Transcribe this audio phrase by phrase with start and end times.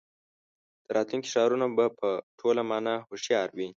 [0.85, 2.09] د راتلونکي ښارونه به په
[2.39, 3.69] ټوله مانا هوښیار وي.